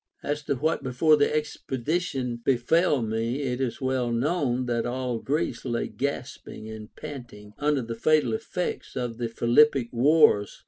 As 0.23 0.41
to 0.45 0.55
Avhat 0.55 0.81
before 0.81 1.15
the 1.15 1.31
expedition 1.31 2.37
befell 2.37 3.03
me, 3.03 3.43
it 3.43 3.61
is 3.61 3.77
Avell 3.77 4.11
knoAvn 4.11 4.65
that 4.65 4.87
all 4.87 5.19
Greece 5.19 5.63
lay 5.63 5.89
gasping 5.89 6.67
and 6.67 6.95
panting 6.95 7.53
under 7.59 7.83
the 7.83 7.93
fatal 7.93 8.33
effects 8.33 8.95
of 8.95 9.19
the 9.19 9.29
Philippic 9.29 9.89
wars. 9.91 10.59